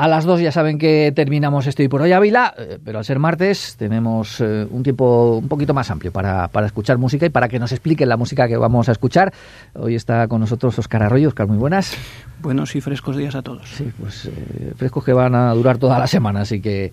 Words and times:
A 0.00 0.08
las 0.08 0.24
dos 0.24 0.40
ya 0.40 0.50
saben 0.50 0.78
que 0.78 1.12
terminamos 1.14 1.66
Estoy 1.66 1.88
por 1.88 2.00
hoy 2.00 2.12
Ávila, 2.12 2.54
eh, 2.56 2.78
pero 2.82 2.96
al 2.96 3.04
ser 3.04 3.18
martes 3.18 3.76
tenemos 3.76 4.40
eh, 4.40 4.66
un 4.70 4.82
tiempo 4.82 5.36
un 5.36 5.46
poquito 5.46 5.74
más 5.74 5.90
amplio 5.90 6.10
para, 6.10 6.48
para, 6.48 6.66
escuchar 6.66 6.96
música 6.96 7.26
y 7.26 7.28
para 7.28 7.48
que 7.48 7.58
nos 7.58 7.70
expliquen 7.72 8.08
la 8.08 8.16
música 8.16 8.48
que 8.48 8.56
vamos 8.56 8.88
a 8.88 8.92
escuchar. 8.92 9.30
Hoy 9.74 9.94
está 9.94 10.26
con 10.26 10.40
nosotros 10.40 10.78
Oscar 10.78 11.02
Arroyo. 11.02 11.28
Oscar, 11.28 11.46
muy 11.46 11.58
buenas. 11.58 11.94
Buenos 12.40 12.74
y 12.76 12.80
frescos 12.80 13.18
días 13.18 13.34
a 13.34 13.42
todos. 13.42 13.68
Sí, 13.68 13.92
pues 14.00 14.24
eh, 14.24 14.72
frescos 14.74 15.04
que 15.04 15.12
van 15.12 15.34
a 15.34 15.52
durar 15.52 15.76
toda 15.76 15.98
la 15.98 16.06
semana, 16.06 16.40
así 16.40 16.62
que 16.62 16.92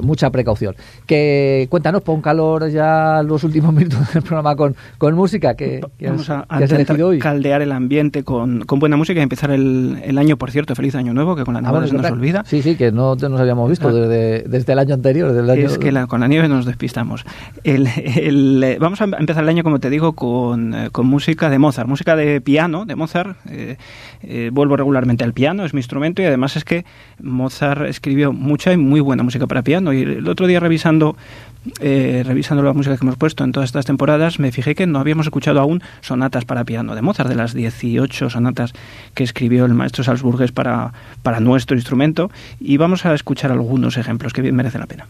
mucha 0.00 0.30
precaución. 0.30 0.74
Que 1.06 1.66
cuéntanos, 1.70 2.02
pon 2.02 2.20
calor 2.20 2.68
ya 2.68 3.22
los 3.22 3.44
últimos 3.44 3.72
minutos 3.74 4.12
del 4.12 4.22
programa 4.22 4.56
con, 4.56 4.76
con 4.98 5.14
música 5.14 5.54
que, 5.54 5.80
vamos 6.00 6.28
a, 6.30 6.46
hoy. 7.04 7.18
caldear 7.18 7.62
el 7.62 7.72
ambiente 7.72 8.22
con, 8.22 8.64
con, 8.64 8.78
buena 8.78 8.96
música 8.96 9.20
y 9.20 9.22
empezar 9.22 9.50
el, 9.50 9.98
el, 10.02 10.18
año, 10.18 10.36
por 10.36 10.50
cierto, 10.50 10.74
feliz 10.74 10.94
año 10.94 11.14
nuevo, 11.14 11.36
que 11.36 11.44
con 11.44 11.54
la 11.54 11.60
nieve 11.60 11.88
se 11.88 11.94
nos 11.94 12.10
olvida. 12.10 12.44
Sí, 12.46 12.62
sí, 12.62 12.76
que 12.76 12.92
no 12.92 13.14
nos 13.14 13.40
habíamos 13.40 13.68
visto 13.68 13.92
desde, 13.92 14.48
desde 14.48 14.72
el 14.72 14.78
año 14.78 14.94
anterior. 14.94 15.28
Desde 15.28 15.40
el 15.40 15.50
año... 15.50 15.66
Es 15.66 15.78
que 15.78 15.92
con 16.06 16.20
la 16.20 16.28
nieve 16.28 16.48
nos 16.48 16.66
despistamos. 16.66 17.24
El, 17.64 17.86
el, 17.86 18.76
vamos 18.80 19.00
a 19.00 19.04
empezar 19.04 19.42
el 19.42 19.48
año, 19.48 19.62
como 19.62 19.80
te 19.80 19.90
digo, 19.90 20.12
con, 20.12 20.74
eh, 20.74 20.90
con 20.90 21.06
música 21.06 21.50
de 21.50 21.58
Mozart, 21.58 21.88
música 21.88 22.16
de 22.16 22.40
piano 22.40 22.84
de 22.84 22.94
Mozart. 22.96 23.36
Eh, 23.48 23.76
eh, 24.22 24.50
vuelvo 24.52 24.76
regularmente 24.76 25.24
al 25.24 25.32
piano, 25.32 25.64
es 25.64 25.74
mi 25.74 25.78
instrumento 25.78 26.22
y 26.22 26.26
además 26.26 26.56
es 26.56 26.64
que 26.64 26.84
Mozart 27.20 27.82
escribió 27.82 28.32
mucha 28.32 28.72
y 28.72 28.76
muy 28.76 29.00
buena 29.00 29.22
música 29.22 29.46
para 29.46 29.62
piano 29.62 29.77
y 29.92 30.02
el 30.02 30.28
otro 30.28 30.46
día 30.46 30.60
revisando, 30.60 31.16
eh, 31.80 32.22
revisando 32.26 32.62
la 32.62 32.72
música 32.72 32.96
que 32.96 33.04
hemos 33.04 33.16
puesto 33.16 33.44
en 33.44 33.52
todas 33.52 33.68
estas 33.68 33.86
temporadas, 33.86 34.38
me 34.38 34.52
fijé 34.52 34.74
que 34.74 34.86
no 34.86 34.98
habíamos 34.98 35.26
escuchado 35.26 35.60
aún 35.60 35.82
sonatas 36.00 36.44
para 36.44 36.64
piano 36.64 36.94
de 36.94 37.02
Mozart, 37.02 37.28
de 37.28 37.36
las 37.36 37.54
18 37.54 38.30
sonatas 38.30 38.72
que 39.14 39.24
escribió 39.24 39.64
el 39.64 39.74
maestro 39.74 40.04
Salzburgues 40.04 40.52
para, 40.52 40.92
para 41.22 41.40
nuestro 41.40 41.76
instrumento. 41.76 42.30
Y 42.60 42.76
vamos 42.76 43.06
a 43.06 43.14
escuchar 43.14 43.52
algunos 43.52 43.96
ejemplos 43.96 44.32
que 44.32 44.42
bien 44.42 44.56
merecen 44.56 44.80
la 44.80 44.86
pena. 44.86 45.06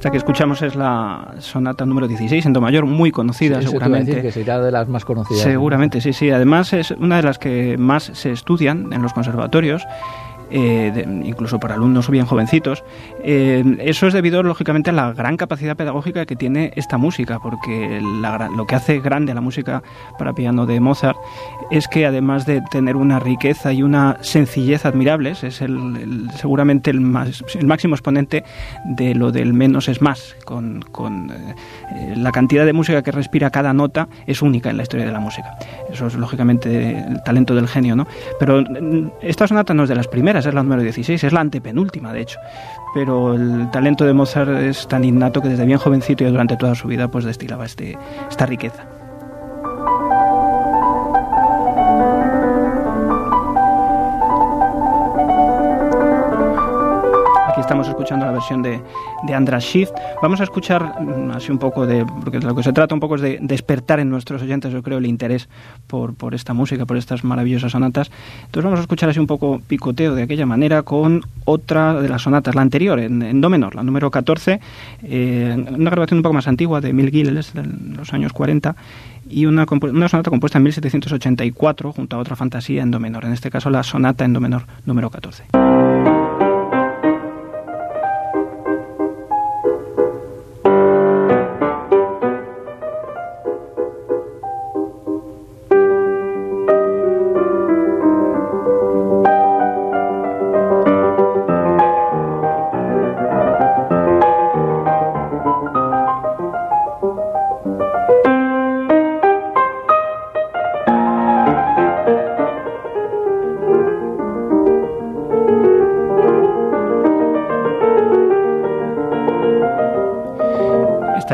Esta 0.00 0.10
que 0.10 0.16
escuchamos 0.16 0.62
es 0.62 0.76
la 0.76 1.34
sonata 1.40 1.84
número 1.84 2.08
16 2.08 2.46
en 2.46 2.54
Do 2.54 2.62
mayor, 2.62 2.86
muy 2.86 3.12
conocida 3.12 3.60
seguramente. 3.60 4.22
que 4.22 4.32
será 4.32 4.58
de 4.58 4.72
las 4.72 4.88
más 4.88 5.04
conocidas. 5.04 5.42
Seguramente, 5.42 6.00
sí, 6.00 6.14
sí. 6.14 6.30
Además 6.30 6.72
es 6.72 6.92
una 6.92 7.16
de 7.16 7.22
las 7.22 7.38
que 7.38 7.76
más 7.76 8.04
se 8.04 8.32
estudian 8.32 8.94
en 8.94 9.02
los 9.02 9.12
conservatorios 9.12 9.82
eh, 10.50 11.04
incluso 11.24 11.58
para 11.58 11.74
alumnos 11.74 12.08
bien 12.10 12.26
jovencitos. 12.26 12.84
Eh, 13.22 13.64
eso 13.80 14.06
es 14.06 14.14
debido, 14.14 14.42
lógicamente, 14.42 14.90
a 14.90 14.92
la 14.92 15.12
gran 15.12 15.36
capacidad 15.36 15.76
pedagógica 15.76 16.26
que 16.26 16.36
tiene 16.36 16.72
esta 16.76 16.98
música, 16.98 17.38
porque 17.40 18.00
lo 18.00 18.66
que 18.66 18.74
hace 18.74 19.00
grande 19.00 19.34
la 19.34 19.40
música 19.40 19.82
para 20.18 20.32
piano 20.32 20.66
de 20.66 20.80
Mozart 20.80 21.18
es 21.70 21.88
que, 21.88 22.06
además 22.06 22.46
de 22.46 22.62
tener 22.70 22.96
una 22.96 23.18
riqueza 23.18 23.72
y 23.72 23.82
una 23.82 24.18
sencillez 24.22 24.84
admirables, 24.84 25.44
es 25.44 25.60
el, 25.60 26.28
seguramente 26.36 26.90
el, 26.90 27.00
más, 27.00 27.42
el 27.54 27.66
máximo 27.66 27.94
exponente 27.94 28.44
de 28.84 29.14
lo 29.14 29.32
del 29.32 29.52
menos 29.52 29.88
es 29.88 30.02
más, 30.02 30.36
con 30.44 30.82
eh, 31.90 32.14
la 32.16 32.32
cantidad 32.32 32.64
de 32.64 32.72
música 32.72 33.02
que 33.02 33.12
respira 33.12 33.50
cada 33.50 33.72
nota 33.72 34.08
es 34.26 34.42
única 34.42 34.70
en 34.70 34.76
la 34.76 34.82
historia 34.82 35.06
de 35.06 35.12
la 35.12 35.20
música. 35.20 35.56
Eso 35.92 36.06
es, 36.06 36.14
lógicamente, 36.14 36.98
el 36.98 37.22
talento 37.22 37.54
del 37.54 37.68
genio, 37.68 37.96
¿no? 37.96 38.06
Pero 38.38 38.62
mm, 38.62 39.10
esta 39.22 39.46
sonata 39.46 39.74
no 39.74 39.84
es 39.84 39.88
de 39.88 39.94
las 39.94 40.08
primeras, 40.08 40.39
es 40.46 40.54
la 40.54 40.62
número 40.62 40.82
16, 40.82 41.24
es 41.24 41.32
la 41.32 41.40
antepenúltima 41.40 42.12
de 42.12 42.20
hecho, 42.22 42.38
pero 42.94 43.34
el 43.34 43.70
talento 43.70 44.04
de 44.04 44.12
Mozart 44.12 44.50
es 44.50 44.88
tan 44.88 45.04
innato 45.04 45.40
que 45.40 45.48
desde 45.48 45.66
bien 45.66 45.78
jovencito 45.78 46.24
y 46.24 46.30
durante 46.30 46.56
toda 46.56 46.74
su 46.74 46.88
vida 46.88 47.08
pues 47.08 47.24
destilaba 47.24 47.66
este, 47.66 47.96
esta 48.28 48.46
riqueza. 48.46 48.99
Escuchando 58.00 58.24
la 58.24 58.32
versión 58.32 58.62
de, 58.62 58.80
de 59.24 59.34
Andras 59.34 59.64
Shift. 59.64 59.92
Vamos 60.22 60.40
a 60.40 60.44
escuchar 60.44 61.00
mm, 61.00 61.32
así 61.32 61.52
un 61.52 61.58
poco 61.58 61.86
de, 61.86 62.04
porque 62.04 62.40
lo 62.40 62.54
que 62.54 62.62
se 62.62 62.72
trata 62.72 62.94
un 62.94 63.00
poco 63.00 63.16
es 63.16 63.20
de 63.20 63.38
despertar 63.42 64.00
en 64.00 64.08
nuestros 64.08 64.42
oyentes, 64.42 64.72
yo 64.72 64.82
creo, 64.82 64.98
el 64.98 65.06
interés 65.06 65.48
por, 65.86 66.14
por 66.14 66.34
esta 66.34 66.54
música, 66.54 66.86
por 66.86 66.96
estas 66.96 67.24
maravillosas 67.24 67.72
sonatas. 67.72 68.10
Entonces 68.46 68.64
vamos 68.64 68.78
a 68.78 68.82
escuchar 68.82 69.10
así 69.10 69.20
un 69.20 69.26
poco 69.26 69.60
picoteo 69.66 70.14
de 70.14 70.22
aquella 70.22 70.46
manera 70.46 70.82
con 70.82 71.22
otra 71.44 72.00
de 72.00 72.08
las 72.08 72.22
sonatas, 72.22 72.54
la 72.54 72.62
anterior, 72.62 72.98
en, 72.98 73.40
do 73.40 73.50
menor, 73.50 73.74
la 73.74 73.82
número 73.82 74.10
14, 74.10 74.60
eh, 75.02 75.64
una 75.70 75.90
grabación 75.90 76.18
un 76.18 76.22
poco 76.22 76.34
más 76.34 76.48
antigua 76.48 76.80
de 76.80 76.90
Emil 76.90 77.10
Gilles, 77.10 77.52
de 77.52 77.62
los 77.96 78.12
años 78.14 78.32
40, 78.32 78.74
y 79.28 79.46
una, 79.46 79.66
una, 79.70 80.08
sonata 80.08 80.30
compuesta 80.30 80.58
en 80.58 80.64
1784 80.64 81.92
junto 81.92 82.16
a 82.16 82.18
otra 82.18 82.34
fantasía 82.34 82.82
en 82.82 82.90
do 82.90 82.98
menor, 82.98 83.24
en 83.24 83.32
este 83.32 83.50
caso 83.50 83.70
la 83.70 83.82
sonata 83.82 84.24
en 84.24 84.32
do 84.32 84.40
menor 84.40 84.64
número 84.86 85.10
14. 85.10 85.69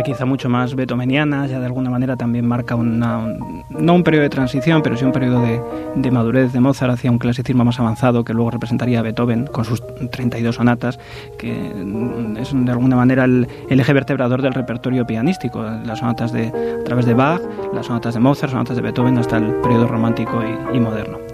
Quizá 0.06 0.24
mucho 0.24 0.48
más 0.48 0.76
beethoveniana, 0.76 1.48
ya 1.48 1.58
de 1.58 1.66
alguna 1.66 1.90
manera 1.90 2.16
también 2.16 2.46
marca 2.46 2.76
una, 2.76 3.26
no 3.70 3.94
un 3.94 4.04
periodo 4.04 4.22
de 4.22 4.30
transición, 4.30 4.80
pero 4.80 4.96
sí 4.96 5.04
un 5.04 5.10
periodo 5.10 5.42
de, 5.42 6.10
madurez 6.12 6.52
de 6.52 6.60
Mozart 6.60 6.92
hacia 6.92 7.10
un 7.10 7.18
clasicismo 7.18 7.64
más 7.64 7.80
avanzado 7.80 8.22
que 8.22 8.32
luego 8.32 8.52
representaría 8.52 9.00
a 9.00 9.02
Beethoven 9.02 9.46
con 9.46 9.64
sus 9.64 9.82
32 10.12 10.54
sonatas, 10.54 11.00
que 11.38 11.50
es 12.38 12.52
de 12.54 12.70
alguna 12.70 12.94
manera 12.94 13.24
el, 13.24 13.48
eje 13.68 13.92
vertebrador 13.92 14.42
del 14.42 14.54
repertorio 14.54 15.04
pianístico, 15.08 15.60
las 15.62 15.98
sonatas 15.98 16.32
de, 16.32 16.52
a 16.80 16.84
través 16.84 17.04
de 17.04 17.14
Bach, 17.14 17.40
las 17.74 17.86
sonatas 17.86 18.14
de 18.14 18.20
Mozart, 18.20 18.52
sonatas 18.52 18.76
de 18.76 18.82
Beethoven 18.82 19.18
hasta 19.18 19.38
el 19.38 19.54
periodo 19.56 19.88
romántico 19.88 20.40
y 20.72 20.78
moderno. 20.78 21.25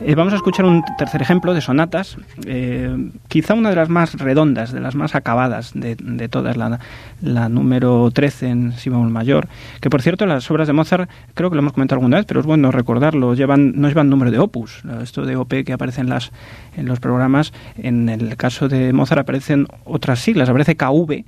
Eh, 0.00 0.14
vamos 0.14 0.34
a 0.34 0.36
escuchar 0.36 0.66
un 0.66 0.84
tercer 0.98 1.22
ejemplo 1.22 1.54
de 1.54 1.60
sonatas, 1.60 2.18
eh, 2.46 3.10
quizá 3.28 3.54
una 3.54 3.70
de 3.70 3.76
las 3.76 3.88
más 3.88 4.14
redondas, 4.14 4.72
de 4.72 4.80
las 4.80 4.94
más 4.94 5.14
acabadas 5.14 5.72
de, 5.74 5.96
todas, 6.28 6.56
la, 6.56 6.78
la, 7.22 7.48
número 7.48 8.10
13 8.10 8.48
en 8.48 8.72
si 8.72 8.90
bemol 8.90 9.10
mayor, 9.10 9.48
que 9.80 9.88
por 9.88 10.02
cierto 10.02 10.26
las 10.26 10.50
obras 10.50 10.66
de 10.66 10.74
Mozart, 10.74 11.10
creo 11.34 11.48
que 11.48 11.56
lo 11.56 11.60
hemos 11.60 11.72
comentado 11.72 11.96
alguna 11.96 12.18
vez, 12.18 12.26
pero 12.26 12.40
es 12.40 12.46
bueno 12.46 12.70
recordarlo, 12.70 13.34
llevan, 13.34 13.72
no 13.80 13.88
llevan 13.88 14.10
número 14.10 14.30
de 14.30 14.38
opus, 14.38 14.82
esto 15.02 15.24
de 15.24 15.36
OP 15.36 15.64
que 15.64 15.72
aparece 15.72 16.02
en, 16.02 16.10
las, 16.10 16.30
en 16.76 16.86
los 16.86 17.00
programas, 17.00 17.52
en 17.78 18.08
el 18.10 18.36
caso 18.36 18.68
de 18.68 18.92
Mozart 18.92 19.20
aparecen 19.20 19.66
otras 19.84 20.20
siglas, 20.20 20.48
aparece 20.50 20.76
KV, 20.76 21.24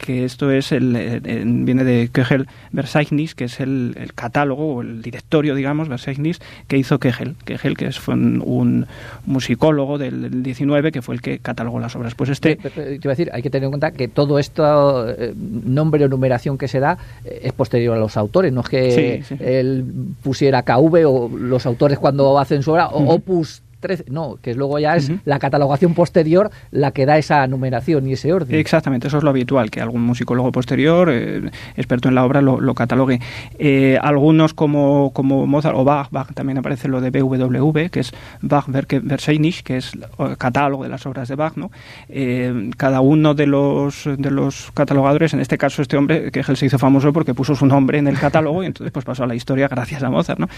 que 0.00 0.24
esto 0.24 0.50
es 0.50 0.72
el, 0.72 1.20
viene 1.64 1.84
de 1.84 2.08
Kegel 2.12 2.48
Verzeichnis, 2.72 3.34
que 3.34 3.44
es 3.44 3.60
el, 3.60 3.94
catálogo 4.14 4.76
o 4.76 4.82
el 4.82 5.02
directorio, 5.02 5.54
digamos, 5.54 5.88
Verzeichnis, 5.88 6.40
que 6.68 6.78
hizo 6.78 6.98
Kegel. 6.98 7.36
Kegel, 7.44 7.76
que 7.76 7.92
fue 7.92 8.14
un, 8.14 8.86
musicólogo 9.26 9.98
del 9.98 10.42
19, 10.42 10.92
que 10.92 11.02
fue 11.02 11.14
el 11.14 11.20
que 11.20 11.38
catalogó 11.38 11.78
las 11.80 11.94
obras. 11.96 12.14
Pues 12.14 12.30
este... 12.30 12.56
Te 12.56 12.94
iba 12.94 13.12
a 13.12 13.16
decir, 13.16 13.30
hay 13.32 13.42
que 13.42 13.50
tener 13.50 13.64
en 13.64 13.70
cuenta 13.70 13.90
que 13.92 14.08
todo 14.08 14.38
esto, 14.38 15.08
eh, 15.08 15.34
nombre 15.36 16.04
o 16.04 16.08
numeración 16.08 16.56
que 16.56 16.68
se 16.68 16.80
da, 16.80 16.98
eh, 17.24 17.42
es 17.44 17.52
posterior 17.52 17.96
a 17.96 18.00
los 18.00 18.16
autores, 18.16 18.52
no 18.52 18.62
es 18.62 18.68
que 18.68 19.22
él 19.38 19.84
pusiera 20.22 20.62
KV 20.62 21.04
o 21.06 21.28
los 21.28 21.66
autores 21.66 21.98
cuando 21.98 22.38
hacen 22.38 22.62
su 22.62 22.72
obra, 22.72 22.88
o 22.88 23.14
opus 23.14 23.62
13, 23.80 24.04
no, 24.08 24.36
que 24.40 24.54
luego 24.54 24.78
ya 24.78 24.96
es 24.96 25.10
la 25.24 25.38
catalogación 25.38 25.94
posterior 25.94 26.50
la 26.70 26.92
que 26.92 27.06
da 27.06 27.18
esa 27.18 27.46
numeración 27.46 28.06
y 28.06 28.12
ese 28.12 28.32
orden. 28.32 28.58
Exactamente, 28.58 29.08
eso 29.08 29.18
es 29.18 29.24
lo 29.24 29.30
habitual, 29.30 29.70
que 29.70 29.80
algún 29.80 30.02
musicólogo 30.02 30.52
posterior, 30.52 31.08
eh, 31.10 31.50
experto 31.76 32.08
en 32.08 32.14
la 32.14 32.24
obra, 32.24 32.40
lo, 32.42 32.74
catalogue. 32.74 33.20
Eh, 33.58 33.98
algunos 34.00 34.54
como, 34.54 35.12
como 35.12 35.46
Mozart 35.46 35.76
o 35.76 35.84
Bach, 35.84 36.08
Bach 36.10 36.32
también 36.34 36.58
aparece 36.58 36.88
lo 36.88 37.00
de 37.00 37.10
BWV, 37.10 37.90
que 37.90 38.00
es 38.00 38.12
Bach 38.40 38.66
Verseinisch, 38.68 39.62
que 39.62 39.78
es 39.78 39.92
el 39.94 40.36
catálogo 40.36 40.84
de 40.84 40.88
las 40.88 41.04
obras 41.06 41.28
de 41.28 41.34
Bach, 41.34 41.56
¿no? 41.56 41.70
Eh, 42.08 42.70
cada 42.76 43.00
uno 43.00 43.34
de 43.34 43.46
los, 43.46 44.08
de 44.16 44.30
los 44.30 44.70
catalogadores, 44.72 45.34
en 45.34 45.40
este 45.40 45.58
caso 45.58 45.82
este 45.82 45.96
hombre, 45.96 46.30
que 46.30 46.42
se 46.42 46.66
hizo 46.66 46.78
famoso 46.78 47.12
porque 47.12 47.34
puso 47.34 47.54
su 47.54 47.66
nombre 47.66 47.98
en 47.98 48.06
el 48.06 48.18
catálogo 48.18 48.62
y 48.62 48.66
entonces 48.66 48.92
pues 48.92 49.04
pasó 49.04 49.24
a 49.24 49.26
la 49.26 49.34
historia 49.34 49.68
gracias 49.68 50.02
a 50.02 50.10
Mozart, 50.10 50.38
¿no? 50.38 50.48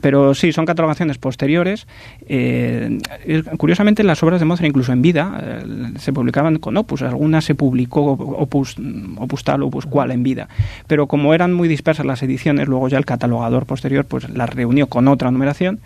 Pero 0.00 0.34
sí, 0.34 0.52
son 0.52 0.66
catalogaciones 0.66 1.18
posteriores. 1.18 1.86
Curiosamente, 3.56 4.02
las 4.02 4.22
obras 4.22 4.40
de 4.40 4.46
Mozart, 4.46 4.68
incluso 4.68 4.92
en 4.92 5.02
vida, 5.02 5.62
se 5.98 6.12
publicaban 6.12 6.58
con 6.58 6.76
opus. 6.76 7.02
Algunas 7.02 7.44
se 7.44 7.54
publicó 7.54 8.12
opus, 8.12 8.76
opus 9.16 9.44
tal, 9.44 9.62
opus 9.62 9.86
cual 9.86 10.10
en 10.10 10.22
vida. 10.22 10.48
Pero 10.86 11.06
como 11.06 11.34
eran 11.34 11.52
muy 11.52 11.68
dispersas 11.68 12.06
las 12.06 12.22
ediciones, 12.22 12.68
luego 12.68 12.88
ya 12.88 12.98
el 12.98 13.04
catalogador 13.04 13.66
posterior 13.66 14.04
pues 14.04 14.28
las 14.30 14.50
reunió 14.50 14.86
con 14.86 15.08
otra 15.08 15.30
numeración 15.30 15.80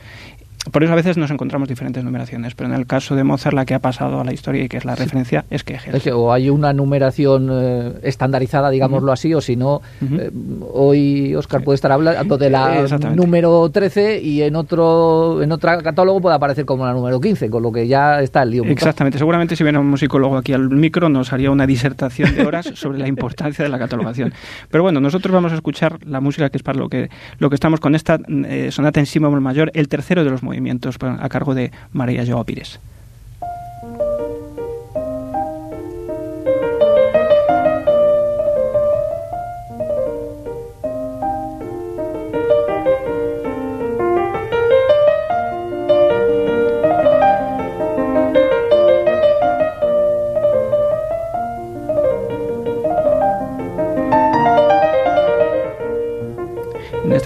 por 0.71 0.83
eso 0.83 0.93
a 0.93 0.97
veces 0.97 1.17
nos 1.17 1.31
encontramos 1.31 1.69
diferentes 1.69 2.03
numeraciones, 2.03 2.55
pero 2.55 2.69
en 2.69 2.77
el 2.77 2.87
caso 2.87 3.15
de 3.15 3.25
Mozart 3.25 3.55
la 3.55 3.65
que 3.65 3.75
ha 3.75 3.79
pasado 3.79 4.21
a 4.21 4.25
la 4.25 4.33
historia 4.33 4.65
y 4.65 4.69
que 4.69 4.77
es 4.77 4.85
la 4.85 4.95
referencia 4.95 5.45
es 5.51 5.65
que 5.65 5.79
o 6.13 6.33
hay 6.33 6.51
una 6.51 6.73
numeración 6.73 7.49
eh, 7.53 7.93
estandarizada, 8.03 8.71
digámoslo 8.71 9.13
así, 9.13 9.35
o 9.35 9.41
si 9.41 9.57
no, 9.57 9.81
eh, 10.01 10.31
hoy 10.73 11.35
Oscar 11.35 11.63
puede 11.63 11.77
estar 11.77 11.93
hablando 11.93 12.39
de 12.39 12.51
la 12.51 12.87
número 13.15 13.69
13 13.71 14.21
y 14.21 14.43
en 14.43 14.57
otro 14.57 15.43
en 15.43 15.53
otro 15.53 15.71
catálogo 15.83 16.21
puede 16.21 16.37
aparecer 16.37 16.65
como 16.65 16.85
la 16.85 16.93
número 16.93 17.21
15, 17.21 17.51
con 17.51 17.63
lo 17.63 17.73
que 17.73 17.87
ya 17.87 18.21
está 18.21 18.43
el 18.43 18.51
lío. 18.51 18.65
Exactamente, 18.65 19.19
seguramente 19.19 19.57
si 19.57 19.63
viene 19.63 19.79
un 19.79 19.89
musicólogo 19.89 20.37
aquí 20.37 20.53
al 20.53 20.69
micro 20.71 21.09
nos 21.09 21.33
haría 21.33 21.51
una 21.51 21.67
disertación 21.67 22.35
de 22.35 22.45
horas 22.47 22.73
sobre 22.75 22.99
la 22.99 23.09
importancia 23.09 23.65
de 23.65 23.71
la 23.71 23.79
catalogación. 23.79 24.33
Pero 24.71 24.83
bueno, 24.83 25.01
nosotros 25.01 25.33
vamos 25.33 25.53
a 25.53 25.55
escuchar 25.55 25.99
la 26.05 26.21
música 26.21 26.51
que 26.51 26.57
es 26.57 26.63
para 26.63 26.79
lo 26.79 26.89
que, 26.89 27.11
lo 27.39 27.49
que 27.49 27.55
estamos 27.55 27.81
con 27.81 27.95
esta 27.95 28.19
eh, 28.29 28.71
sonata 28.71 29.01
en 29.01 29.07
si 29.07 29.21
mayor, 29.21 29.71
el 29.75 29.89
tercero 29.89 30.25
de 30.25 30.31
los 30.31 30.43
movimientos 30.43 30.56
movimientos 30.57 30.97
a 31.01 31.29
cargo 31.29 31.55
de 31.55 31.71
María 31.93 32.25
Joa 32.27 32.45
Pires. 32.45 32.81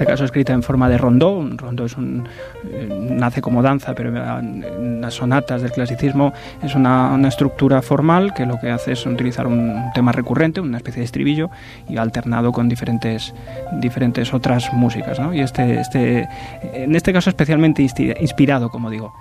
Este 0.00 0.12
caso 0.12 0.24
escrita 0.24 0.54
en 0.54 0.62
forma 0.62 0.88
de 0.88 0.96
rondó. 0.96 1.32
Un 1.32 1.58
rondó 1.58 1.84
es 1.84 1.94
un, 1.94 2.26
eh, 2.72 2.88
nace 3.10 3.42
como 3.42 3.60
danza, 3.60 3.94
pero 3.94 4.08
en 4.08 5.02
las 5.02 5.12
sonatas 5.12 5.60
del 5.60 5.72
clasicismo 5.72 6.32
es 6.62 6.74
una, 6.74 7.18
estructura 7.28 7.82
formal 7.82 8.32
que 8.32 8.46
lo 8.46 8.58
que 8.58 8.70
hace 8.70 8.92
es 8.92 9.04
utilizar 9.04 9.46
un 9.46 9.90
tema 9.94 10.10
recurrente, 10.12 10.62
una 10.62 10.78
especie 10.78 11.00
de 11.00 11.04
estribillo, 11.04 11.50
y 11.86 11.98
alternado 11.98 12.50
con 12.50 12.66
diferentes, 12.66 13.34
diferentes 13.72 14.32
otras 14.32 14.72
músicas. 14.72 15.20
¿no? 15.20 15.34
Y 15.34 15.40
este, 15.40 15.80
este, 15.80 16.26
en 16.72 16.96
este 16.96 17.12
caso 17.12 17.28
especialmente 17.28 17.82
inspirado, 17.82 18.70
como 18.70 18.88
digo. 18.88 19.12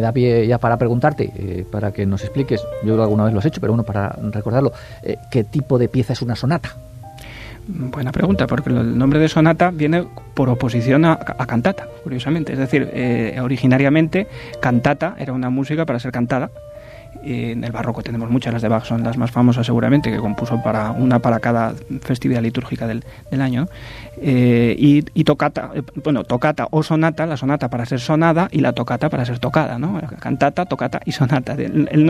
Ya 0.00 0.58
para 0.58 0.76
preguntarte, 0.76 1.30
eh, 1.36 1.64
para 1.70 1.92
que 1.92 2.06
nos 2.06 2.22
expliques, 2.22 2.62
yo 2.84 3.00
alguna 3.02 3.24
vez 3.24 3.32
lo 3.32 3.38
has 3.40 3.46
hecho, 3.46 3.60
pero 3.60 3.72
bueno, 3.72 3.84
para 3.84 4.08
recordarlo, 4.30 4.72
eh, 5.02 5.16
¿qué 5.30 5.44
tipo 5.44 5.78
de 5.78 5.88
pieza 5.88 6.12
es 6.12 6.22
una 6.22 6.36
sonata? 6.36 6.76
Buena 7.70 8.12
pregunta, 8.12 8.46
porque 8.46 8.70
el 8.70 8.96
nombre 8.96 9.18
de 9.18 9.28
sonata 9.28 9.70
viene 9.70 10.06
por 10.32 10.48
oposición 10.48 11.04
a, 11.04 11.18
cantata, 11.18 11.86
curiosamente. 12.02 12.54
Es 12.54 12.58
decir, 12.58 12.88
eh, 12.94 13.38
originariamente 13.42 14.26
cantata 14.58 15.14
era 15.18 15.34
una 15.34 15.50
música 15.50 15.84
para 15.84 15.98
ser 15.98 16.10
cantada. 16.10 16.50
En 17.22 17.64
el 17.64 17.72
barroco 17.72 18.02
tenemos 18.02 18.30
muchas, 18.30 18.52
las 18.52 18.62
de 18.62 18.68
Bach 18.68 18.84
son 18.84 19.02
las 19.02 19.16
más 19.16 19.30
famosas 19.30 19.66
seguramente, 19.66 20.10
que 20.10 20.18
compuso 20.18 20.62
para 20.62 20.92
una 20.92 21.18
para 21.18 21.40
cada 21.40 21.74
festividad 22.02 22.42
litúrgica 22.42 22.86
del, 22.86 23.04
del 23.30 23.40
año. 23.40 23.68
Eh, 24.20 24.74
y, 24.78 25.24
tocata, 25.24 25.70
eh, 25.74 25.82
bueno, 26.02 26.24
tocata 26.24 26.66
o 26.70 26.82
sonata, 26.82 27.26
la 27.26 27.36
sonata 27.36 27.68
para 27.68 27.86
ser 27.86 28.00
sonada 28.00 28.48
y 28.50 28.60
la 28.60 28.72
tocata 28.72 29.08
para 29.10 29.24
ser 29.24 29.38
tocada, 29.38 29.78
¿no? 29.78 30.00
Cantata, 30.18 30.64
tocata 30.64 31.00
y 31.04 31.12
sonata. 31.12 31.56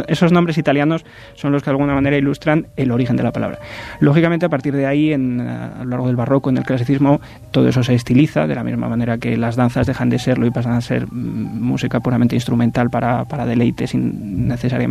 esos 0.06 0.32
nombres 0.32 0.56
italianos 0.56 1.04
son 1.34 1.52
los 1.52 1.62
que 1.62 1.66
de 1.66 1.72
alguna 1.72 1.94
manera 1.94 2.16
ilustran 2.16 2.66
el 2.76 2.92
origen 2.92 3.16
de 3.16 3.22
la 3.22 3.32
palabra. 3.32 3.58
Lógicamente, 4.00 4.46
a 4.46 4.48
partir 4.48 4.74
de 4.74 4.86
ahí, 4.86 5.12
en, 5.12 5.40
a 5.40 5.84
lo 5.84 5.90
largo 5.90 6.06
del 6.06 6.16
barroco, 6.16 6.48
en 6.48 6.58
el 6.58 6.64
clasicismo, 6.64 7.20
todo 7.50 7.68
eso 7.68 7.82
se 7.82 7.94
estiliza, 7.94 8.46
de 8.46 8.54
la 8.54 8.64
misma 8.64 8.88
manera 8.88 9.18
que 9.18 9.36
las 9.36 9.56
danzas 9.56 9.86
dejan 9.86 10.08
de 10.08 10.18
serlo 10.18 10.46
y 10.46 10.50
pasan 10.50 10.72
a 10.72 10.80
ser 10.80 11.06
mm, 11.06 11.60
música 11.60 12.00
puramente 12.00 12.36
instrumental 12.36 12.88
para, 12.88 13.24
para 13.24 13.44
deleite, 13.44 13.86
sin 13.86 14.48
necesariamente 14.48 14.87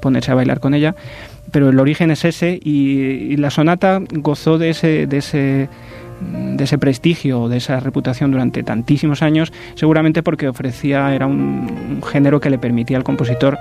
ponerse 0.00 0.32
a 0.32 0.34
bailar 0.34 0.60
con 0.60 0.74
ella. 0.74 0.94
Pero 1.50 1.70
el 1.70 1.78
origen 1.80 2.10
es 2.10 2.24
ese 2.24 2.58
y, 2.62 3.36
la 3.36 3.50
sonata 3.50 4.00
gozó 4.12 4.58
de 4.58 4.70
ese, 4.70 5.06
de 5.06 5.18
ese 5.18 5.68
de 6.20 6.64
ese 6.64 6.78
prestigio, 6.78 7.48
de 7.48 7.58
esa 7.58 7.80
reputación 7.80 8.32
durante 8.32 8.62
tantísimos 8.62 9.22
años, 9.22 9.52
seguramente 9.76 10.22
porque 10.22 10.48
ofrecía, 10.48 11.14
era 11.14 11.26
un, 11.26 12.02
género 12.02 12.40
que 12.40 12.50
le 12.50 12.58
permitía 12.58 12.96
al 12.96 13.04
compositor, 13.04 13.58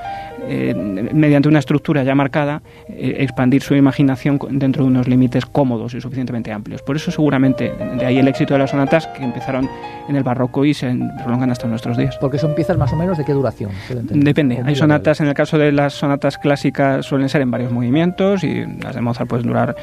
eh, 0.47 0.73
mediante 1.13 1.49
una 1.49 1.59
estructura 1.59 2.03
ya 2.03 2.15
marcada, 2.15 2.61
eh, 2.89 3.17
expandir 3.19 3.61
su 3.61 3.75
imaginación 3.75 4.39
dentro 4.51 4.83
de 4.83 4.89
unos 4.89 5.07
límites 5.07 5.45
cómodos 5.45 5.93
y 5.93 6.01
suficientemente 6.01 6.51
amplios. 6.51 6.81
Por 6.81 6.95
eso 6.95 7.11
seguramente 7.11 7.73
de 7.97 8.05
ahí 8.05 8.17
el 8.17 8.27
éxito 8.27 8.53
de 8.53 8.59
las 8.59 8.71
sonatas 8.71 9.07
que 9.07 9.23
empezaron 9.23 9.69
en 10.07 10.15
el 10.15 10.23
barroco 10.23 10.65
y 10.65 10.73
se 10.73 10.95
prolongan 11.23 11.51
hasta 11.51 11.67
nuestros 11.67 11.97
días. 11.97 12.17
Porque 12.19 12.37
son 12.37 12.55
piezas 12.55 12.77
más 12.77 12.91
o 12.93 12.95
menos 12.95 13.17
de 13.17 13.25
qué 13.25 13.33
duración. 13.33 13.71
Depende. 13.89 14.61
Hay 14.65 14.75
sonatas, 14.75 15.19
en 15.21 15.27
el 15.27 15.33
caso 15.33 15.57
de 15.57 15.71
las 15.71 15.93
sonatas 15.93 16.37
clásicas 16.37 17.05
suelen 17.05 17.29
ser 17.29 17.41
en 17.41 17.51
varios 17.51 17.71
movimientos 17.71 18.43
y 18.43 18.65
las 18.81 18.95
de 18.95 19.01
Mozart 19.01 19.29
pueden 19.29 19.47
durar 19.47 19.75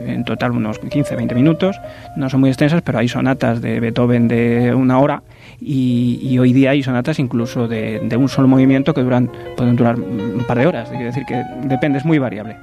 en 0.00 0.24
total 0.24 0.52
unos 0.52 0.80
15-20 0.80 1.34
minutos 1.34 1.52
no 2.16 2.28
son 2.30 2.40
muy 2.40 2.50
extensas, 2.50 2.82
pero 2.82 2.98
hay 2.98 3.08
sonatas 3.08 3.60
de 3.60 3.80
Beethoven 3.80 4.28
de 4.28 4.74
una 4.74 4.98
hora 4.98 5.22
y, 5.60 6.38
hoy 6.38 6.52
día 6.52 6.70
hay 6.70 6.82
sonatas 6.82 7.18
incluso 7.18 7.68
de, 7.68 8.00
un 8.18 8.28
solo 8.28 8.48
movimiento 8.48 8.94
que 8.94 9.02
duran, 9.02 9.30
pueden 9.56 9.76
durar 9.76 9.98
un 9.98 10.44
par 10.46 10.58
de 10.58 10.66
horas. 10.66 10.88
Quiero 10.88 11.06
decir 11.06 11.24
que 11.26 11.42
depende, 11.64 11.98
es 11.98 12.04
muy 12.04 12.18
variable. 12.18 12.56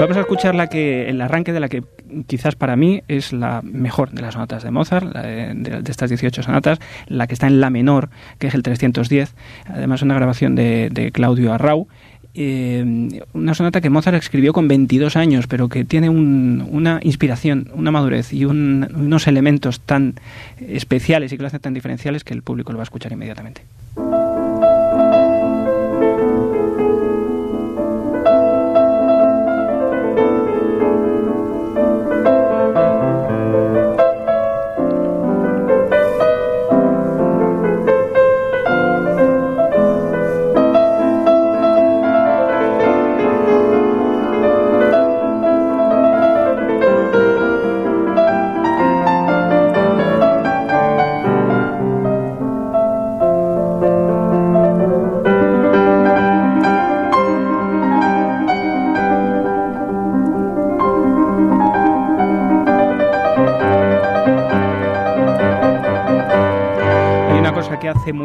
Vamos 0.00 0.16
a 0.16 0.20
escuchar 0.20 0.54
la 0.54 0.68
que, 0.68 1.08
el 1.08 1.20
arranque 1.20 1.52
de 1.52 1.58
la 1.58 1.68
que 1.68 1.82
quizás 2.28 2.54
para 2.54 2.76
mí 2.76 3.02
es 3.08 3.32
la 3.32 3.62
mejor 3.62 4.10
de 4.10 4.22
las 4.22 4.34
sonatas 4.34 4.62
de 4.62 4.70
Mozart, 4.70 5.12
de, 5.12 5.82
estas 5.90 6.08
18 6.08 6.42
sonatas, 6.44 6.78
la 7.08 7.26
que 7.26 7.34
está 7.34 7.48
en 7.48 7.60
la 7.60 7.68
menor, 7.68 8.08
que 8.38 8.46
es 8.46 8.54
el 8.54 8.62
310. 8.62 9.34
Además, 9.66 10.02
una 10.02 10.14
grabación 10.14 10.54
de, 10.54 10.88
de 10.92 11.10
Claudio 11.10 11.52
Arrau 11.52 11.88
eh, 12.34 13.20
una 13.32 13.54
sonata 13.54 13.80
que 13.80 13.90
Mozart 13.90 14.16
escribió 14.16 14.52
con 14.52 14.68
22 14.68 15.16
años, 15.16 15.46
pero 15.46 15.68
que 15.68 15.84
tiene 15.84 16.08
una 16.08 17.00
inspiración, 17.02 17.70
una 17.74 17.90
madurez 17.90 18.32
y 18.32 18.44
unos 18.44 19.26
elementos 19.26 19.80
tan 19.80 20.14
especiales 20.60 21.32
y 21.32 21.38
que 21.38 21.58
tan 21.58 21.74
diferenciales 21.74 22.24
que 22.24 22.34
el 22.34 22.42
público 22.42 22.72
lo 22.72 22.78
va 22.78 22.82
a 22.82 22.84
escuchar 22.84 23.12
inmediatamente. 23.12 23.62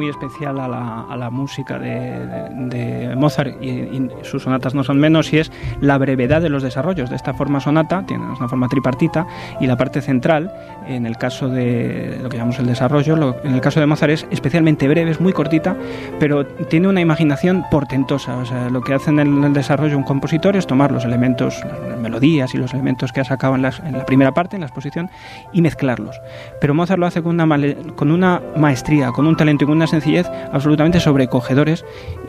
Muy 0.04 0.10
especial 0.10 0.60
a 0.60 0.68
la, 1.16 1.30
música 1.30 1.80
de, 1.80 3.14
Mozart 3.16 3.64
y, 3.64 4.10
sus 4.24 4.44
sonatas 4.44 4.76
no 4.76 4.84
son 4.84 5.00
menos 5.00 5.32
y 5.32 5.40
es 5.40 5.50
la 5.80 5.98
brevedad 5.98 6.42
de 6.42 6.50
los 6.50 6.62
desarrollos. 6.62 7.10
De 7.10 7.16
esta 7.16 7.34
forma 7.34 7.62
sonata, 7.62 8.06
tiene 8.06 8.26
una 8.26 8.50
forma 8.50 8.68
tripartita 8.68 9.26
y 9.62 9.68
la 9.68 9.78
parte 9.78 10.02
central, 10.02 10.52
en 10.88 11.06
el 11.06 11.18
caso 11.18 11.48
de 11.48 12.20
lo 12.22 12.28
que 12.28 12.36
llamamos 12.36 12.60
el 12.60 12.66
desarrollo, 12.66 13.38
en 13.46 13.54
el 13.54 13.62
caso 13.62 13.80
de 13.80 13.86
Mozart 13.86 14.12
es 14.12 14.28
especialmente 14.30 14.90
breve, 14.90 15.10
es 15.10 15.22
muy 15.22 15.32
cortita, 15.32 15.78
pero 16.20 16.46
tiene 16.46 16.90
una 16.90 17.00
imaginación 17.00 17.64
portentosa. 17.72 18.36
O 18.38 18.46
sea, 18.46 18.70
lo 18.70 18.82
que 18.82 18.94
hace 18.94 19.10
en 19.10 19.20
el, 19.20 19.54
desarrollo 19.54 19.98
un 19.98 20.04
compositor 20.04 20.58
es 20.58 20.68
tomar 20.68 20.92
los 20.92 21.06
elementos, 21.06 21.64
melodías 22.04 22.54
y 22.54 22.58
los 22.58 22.74
elementos 22.74 23.12
que 23.12 23.22
ha 23.22 23.24
sacado 23.24 23.56
en, 23.56 23.64
la 23.64 24.06
primera 24.06 24.34
parte, 24.34 24.56
en 24.56 24.60
la 24.60 24.68
exposición, 24.68 25.10
y 25.52 25.62
mezclarlos. 25.62 26.16
Pero 26.62 26.76
Mozart 26.76 27.00
lo 27.00 27.08
hace 27.08 27.24
con 27.24 27.40
una, 27.40 27.58
con 27.96 28.12
una 28.12 28.42
maestría, 28.56 29.12
con 29.12 29.26
un 29.26 29.36
talento 29.36 29.64
y 29.64 29.68
con 29.68 29.78
una 29.78 29.88
sencillez 29.88 30.28
absolutamente 30.52 31.00
sobrecogedores 31.00 31.84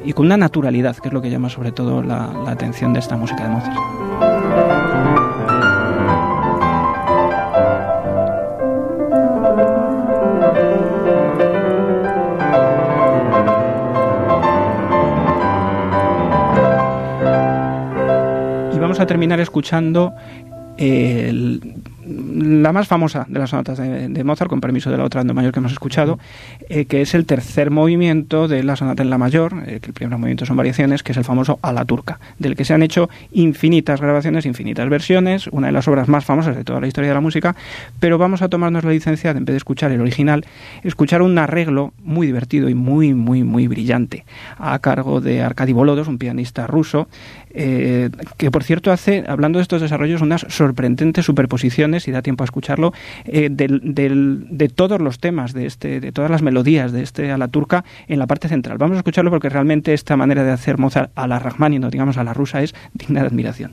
y 0.05 0.13
con 0.15 0.27
una 0.27 0.37
naturalidad, 0.37 0.97
que 0.97 1.09
es 1.09 1.15
lo 1.15 1.21
que 1.21 1.31
llama 1.31 1.51
sobre 1.51 1.73
todo 1.73 2.03
la, 2.03 2.33
la 2.45 2.53
atención 2.53 2.93
de 2.95 3.01
esta 3.01 3.17
música 3.17 3.45
de 3.45 3.51
Mozart. 3.51 4.94
Terminar 19.07 19.41
escuchando 19.41 20.15
la 22.07 22.73
más 22.73 22.89
famosa 22.89 23.27
de 23.29 23.39
las 23.39 23.51
sonatas 23.51 23.79
de, 23.79 24.25
Mozart, 24.25 24.49
con 24.49 24.61
permiso 24.61 24.91
de 24.91 24.99
la 24.99 25.05
otra 25.05 25.21
en 25.23 25.35
mayor 25.35 25.53
que 25.53 25.61
hemos 25.61 25.73
escuchado, 25.73 26.19
eh, 26.69 26.85
que 26.85 27.01
es 27.01 27.15
el 27.15 27.27
tercer 27.27 27.71
movimiento 27.71 28.49
de 28.49 28.63
la 28.63 28.77
sonata 28.77 29.03
en 29.03 29.11
la 29.11 29.19
mayor, 29.19 29.55
eh, 29.67 29.79
que 29.81 29.89
el 29.89 29.93
primer 29.95 30.19
movimiento 30.19 30.47
son 30.47 30.57
variaciones, 30.57 31.03
que 31.03 31.13
es 31.13 31.19
el 31.19 31.25
famoso 31.25 31.59
a 31.63 31.73
la 31.73 31.85
turca, 31.85 32.19
del 32.39 32.57
que 32.57 32.65
se 32.65 32.75
han 32.75 32.83
hecho 32.83 33.09
infinitas 33.33 34.01
grabaciones, 34.01 34.47
infinitas 34.47 34.89
versiones, 34.89 35.47
una 35.49 35.69
de 35.69 35.73
las 35.73 35.89
obras 35.89 36.09
más 36.09 36.25
famosas 36.25 36.57
de 36.57 36.65
toda 36.65 36.81
la 36.81 36.87
historia 36.87 37.09
de 37.09 37.15
la 37.15 37.21
música, 37.21 37.55
pero 38.01 38.19
vamos 38.19 38.43
a 38.43 38.49
tomarnos 38.49 38.85
la 38.85 38.91
licencia 38.91 39.33
de, 39.33 39.39
en 39.39 39.45
vez 39.45 39.55
de 39.55 39.59
escuchar 39.59 39.93
el 39.93 40.01
original, 40.01 40.45
escuchar 40.83 41.23
un 41.23 41.39
arreglo 41.39 41.93
muy 42.03 42.27
divertido 42.27 42.69
y 42.69 42.75
muy, 42.75 43.15
muy, 43.15 43.45
muy 43.45 43.67
brillante, 43.67 44.25
a 44.59 44.79
cargo 44.81 45.21
de 45.21 45.43
Arkady 45.43 45.73
Bolodos, 45.73 46.09
un 46.09 46.19
pianista 46.19 46.67
ruso, 46.67 47.09
eh, 47.55 48.11
que 48.37 48.51
por 48.51 48.65
cierto 48.65 48.93
hace, 48.93 49.25
hablando 49.27 49.59
de 49.59 49.63
estos 49.63 49.81
desarrollos, 49.81 50.21
unas 50.21 50.47
sorprendentes 50.49 51.25
superposiciones, 51.25 52.09
y 52.09 52.11
da 52.11 52.23
tiempo 52.23 52.45
a 52.45 52.47
escucharlo, 52.47 52.93
eh, 53.25 53.49
de 53.51 54.69
todos 54.69 55.01
los 55.01 55.19
temas, 55.19 55.53
de, 55.53 55.67
este, 55.67 56.01
de 56.01 56.13
todas 56.13 56.31
las 56.31 56.43
melodías 56.43 56.93
de 56.93 57.03
este 57.03 57.31
a 57.31 57.39
la 57.39 57.49
turca 57.49 57.85
en 58.09 58.19
la 58.19 58.27
parte 58.27 58.49
central. 58.49 58.79
Vamos 58.79 58.97
a 58.97 58.99
escucharlo 58.99 59.31
porque 59.31 59.49
realmente 59.49 59.95
esta 59.95 60.17
manera 60.17 60.45
de 60.45 60.51
hacer 60.51 60.79
Mozart 60.79 61.11
a 61.15 61.27
la 61.27 61.39
no 61.55 61.91
digamos 61.91 62.19
a 62.19 62.25
la 62.25 62.35
rusa, 62.35 62.63
es 62.63 62.75
digna 62.95 63.21
de 63.21 63.27
admiración. 63.27 63.73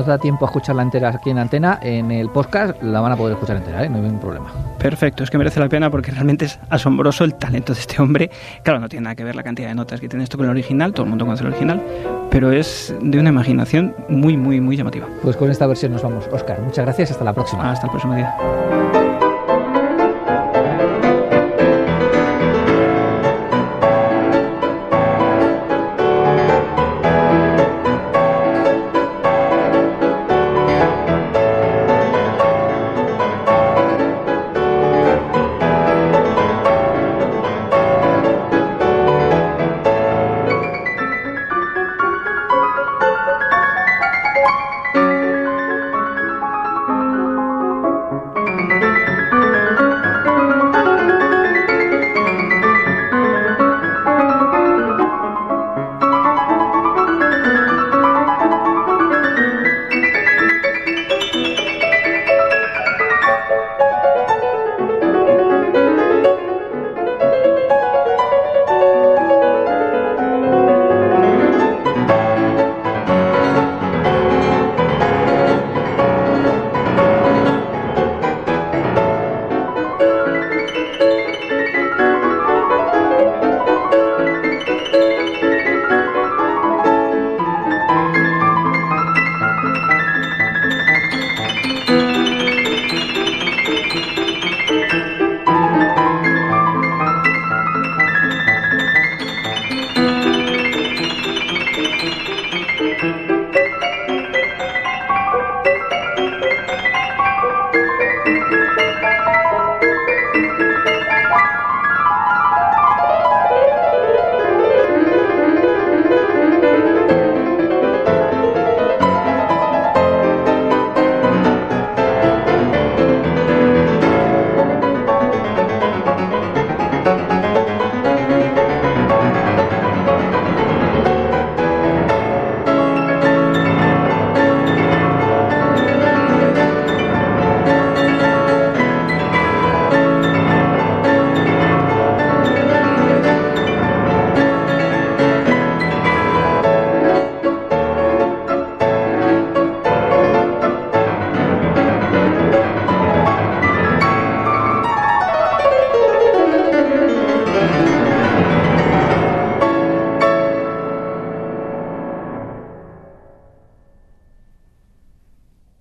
Nos 0.00 0.06
da 0.06 0.16
tiempo 0.16 0.46
a 0.46 0.48
escucharla 0.48 0.80
entera 0.80 1.10
aquí 1.10 1.28
en 1.28 1.36
antena, 1.36 1.78
en 1.82 2.10
el 2.10 2.30
podcast 2.30 2.82
la 2.82 3.02
van 3.02 3.12
a 3.12 3.16
poder 3.16 3.34
escuchar 3.34 3.58
entera, 3.58 3.84
¿eh? 3.84 3.88
no 3.90 3.96
hay 3.96 4.02
ningún 4.02 4.18
problema. 4.18 4.50
Perfecto, 4.78 5.22
es 5.22 5.28
que 5.28 5.36
merece 5.36 5.60
la 5.60 5.68
pena 5.68 5.90
porque 5.90 6.10
realmente 6.10 6.46
es 6.46 6.58
asombroso 6.70 7.22
el 7.22 7.34
talento 7.34 7.74
de 7.74 7.80
este 7.80 8.00
hombre. 8.00 8.30
Claro, 8.62 8.80
no 8.80 8.88
tiene 8.88 9.04
nada 9.04 9.14
que 9.14 9.24
ver 9.24 9.36
la 9.36 9.42
cantidad 9.42 9.68
de 9.68 9.74
notas 9.74 10.00
que 10.00 10.08
tiene 10.08 10.24
esto 10.24 10.38
con 10.38 10.46
el 10.46 10.52
original, 10.52 10.94
todo 10.94 11.04
el 11.04 11.10
mundo 11.10 11.26
conoce 11.26 11.42
el 11.42 11.50
original, 11.50 11.82
pero 12.30 12.50
es 12.50 12.94
de 12.98 13.20
una 13.20 13.28
imaginación 13.28 13.94
muy, 14.08 14.38
muy, 14.38 14.58
muy 14.62 14.74
llamativa. 14.74 15.06
Pues 15.20 15.36
con 15.36 15.50
esta 15.50 15.66
versión 15.66 15.92
nos 15.92 16.02
vamos. 16.02 16.26
Oscar, 16.32 16.62
muchas 16.62 16.86
gracias, 16.86 17.10
hasta 17.10 17.24
la 17.24 17.34
próxima. 17.34 17.70
Hasta 17.70 17.86
el 17.86 17.90
próximo 17.90 18.14
día. 18.14 19.09